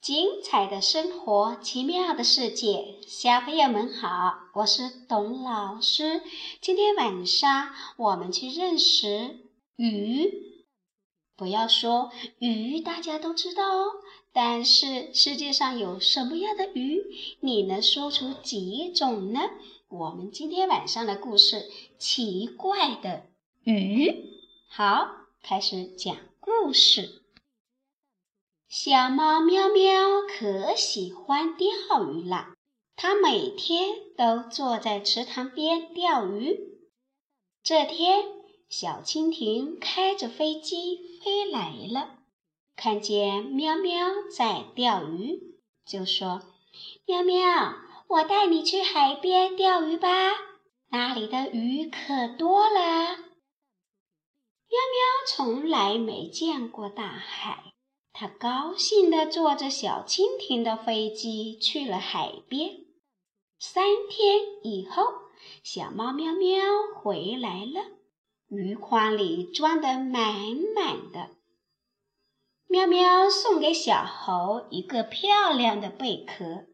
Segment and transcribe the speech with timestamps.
[0.00, 6.22] 精彩的生活，奇妙的世界，小朋友们好，我是董老师。
[6.60, 9.40] 今天晚上我们去认识
[9.76, 10.64] 鱼。
[11.36, 13.90] 不要说鱼，大家都知道哦。
[14.32, 17.04] 但是世界上有什么样的鱼？
[17.40, 19.40] 你能说出几种呢？
[19.88, 21.68] 我们今天晚上的故事：
[21.98, 23.24] 奇怪的
[23.64, 24.14] 鱼。
[24.68, 25.08] 好，
[25.42, 27.17] 开始讲故事。
[28.70, 32.48] 小猫喵喵可喜欢钓鱼了，
[32.96, 36.78] 它每天都坐在池塘边钓鱼。
[37.62, 38.26] 这天，
[38.68, 42.18] 小蜻蜓开着飞机飞来了，
[42.76, 46.42] 看见喵喵在钓鱼，就说
[47.08, 47.74] ：“喵喵，
[48.06, 50.08] 我带你去海边钓鱼吧，
[50.90, 53.16] 那里的鱼可多了。”
[54.68, 57.67] 喵喵从来没见过大海。
[58.20, 62.78] 他高兴地坐着小蜻蜓的飞机去了海边。
[63.60, 65.04] 三天以后，
[65.62, 66.58] 小猫喵喵
[66.96, 67.92] 回来了，
[68.48, 70.34] 鱼筐里装得满
[70.74, 71.36] 满的。
[72.66, 76.66] 喵喵送给小猴一个漂亮的贝壳，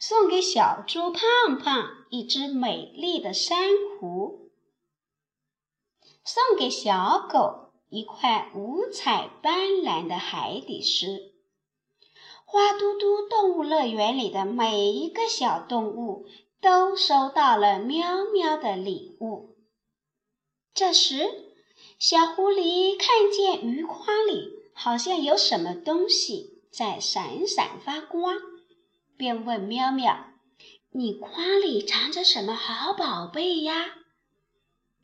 [0.00, 3.68] 送给小猪胖胖一只美丽的珊
[4.00, 4.50] 瑚，
[6.24, 7.61] 送给小狗。
[7.92, 11.34] 一块五彩斑斓的海底石，
[12.46, 16.24] 花嘟嘟动物乐园里的每一个小动物
[16.62, 19.58] 都收到了喵喵的礼物。
[20.72, 21.52] 这时，
[21.98, 28.38] 小狐狸看见鱼筐里好像有什么东西在闪闪发光，
[29.18, 30.30] 便问喵喵
[30.92, 33.96] ：“你筐里藏着什么好宝贝呀？”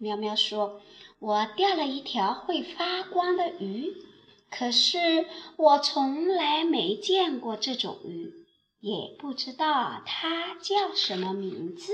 [0.01, 0.81] 喵喵说。
[1.21, 4.05] 我钓了一条会发光的鱼，
[4.51, 8.47] 可是我从来没见过这种鱼，
[8.79, 11.93] 也不知道它叫什么名字。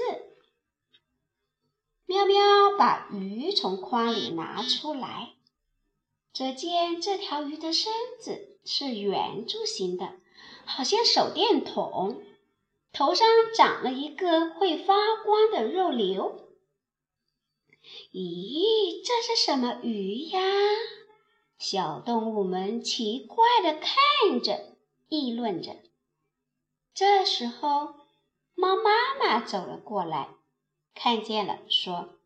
[2.04, 5.32] 喵喵把鱼从筐里拿出来，
[6.34, 10.12] 只见这条鱼的身子是圆柱形的，
[10.66, 12.20] 好像手电筒，
[12.92, 14.94] 头上长了一个会发
[15.24, 16.43] 光的肉瘤。
[18.12, 20.40] 咦，这是什么鱼呀？
[21.58, 24.76] 小动物们奇怪地看着，
[25.08, 25.76] 议论着。
[26.94, 27.94] 这时候，
[28.54, 30.28] 猫妈妈走了过来，
[30.94, 32.18] 看见了，说：“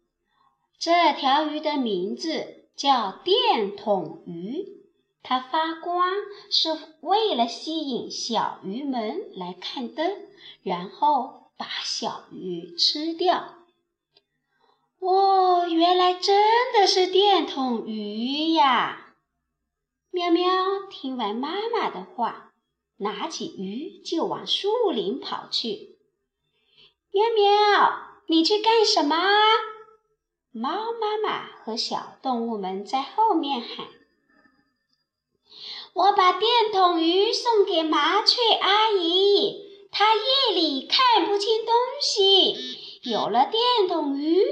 [0.79, 4.85] 这条鱼的名字叫电筒鱼，
[5.23, 6.13] 它发光
[6.51, 10.29] 是为了吸引小鱼们来看灯，
[10.63, 13.55] 然后把小鱼吃掉。”
[15.00, 19.14] 哦，原来真的是电筒鱼呀！
[20.10, 20.44] 喵喵
[20.91, 22.53] 听完妈妈的话，
[22.97, 25.98] 拿起鱼就往树林跑去。
[27.12, 29.16] 喵喵，你去干什么？
[30.50, 33.86] 猫妈妈和小动物们在后面喊
[35.94, 44.42] ：“我把电筒鱼送给麻雀阿姨，她夜里看不清东西，有了电筒鱼。”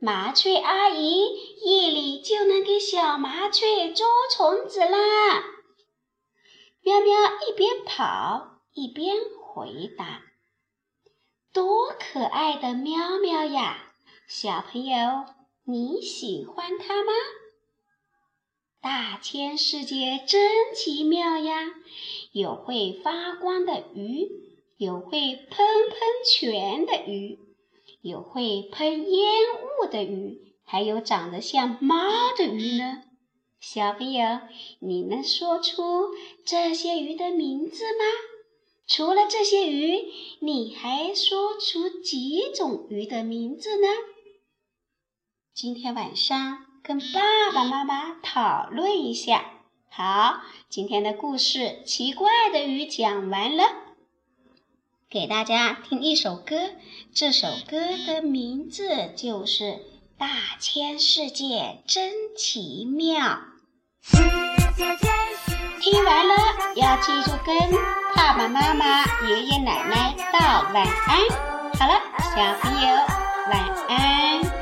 [0.00, 1.24] 麻雀阿姨
[1.64, 5.42] 夜里就能给小麻雀捉虫子啦。
[6.82, 7.14] 喵喵
[7.48, 10.22] 一边跑一边回答
[11.54, 13.94] ：“多可爱的喵喵呀！
[14.28, 15.24] 小朋友，
[15.64, 17.12] 你喜欢它吗？”
[18.82, 21.72] 大千世界真奇妙呀！
[22.32, 24.28] 有会发光的鱼，
[24.76, 25.98] 有会喷喷
[26.30, 27.38] 泉的鱼。
[28.04, 29.32] 有会喷烟
[29.80, 31.96] 雾的鱼，还有长得像猫
[32.36, 33.02] 的鱼呢。
[33.58, 34.40] 小朋友，
[34.80, 36.10] 你能说出
[36.44, 38.04] 这些鱼的名字吗？
[38.86, 40.02] 除了这些鱼，
[40.40, 43.88] 你还说出几种鱼的名字呢？
[45.54, 49.62] 今天晚上跟爸爸妈妈讨论一下。
[49.88, 53.64] 好，今天的故事《奇怪的鱼》讲完了。
[55.10, 56.56] 给大家听一首歌，
[57.14, 59.64] 这首歌的名字就是
[60.18, 60.26] 《大
[60.58, 63.38] 千世界真奇妙》。
[65.80, 66.34] 听完了
[66.76, 67.56] 要记住跟
[68.16, 71.20] 爸爸妈妈、爷爷奶奶道晚安。
[71.78, 72.00] 好了，
[72.34, 72.88] 小朋友
[73.50, 74.53] 晚安。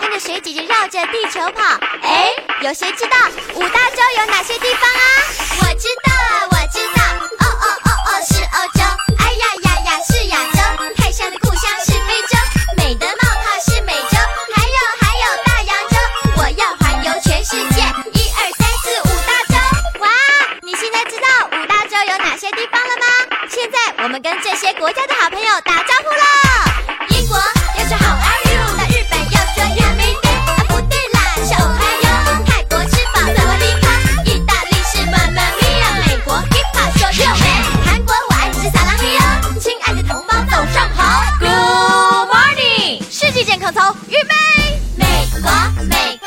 [0.00, 1.78] 跟着水姐姐绕着地球跑。
[2.02, 2.30] 哎，
[2.60, 3.16] 有谁知道
[3.54, 5.00] 五大洲有哪些地方啊？
[5.60, 6.11] 我知道。
[44.12, 44.34] 预备，
[44.94, 45.06] 美
[45.40, 45.50] 国，
[45.88, 46.21] 美国。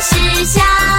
[0.00, 0.95] 是家